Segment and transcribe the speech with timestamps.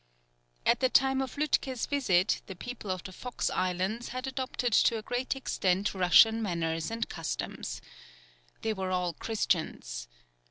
[0.65, 4.97] At the time of Lütke's visit the people of the Fox Islands had adopted to
[4.97, 7.83] a great extent Russian manners and costumes.
[8.63, 10.07] They were all Christians.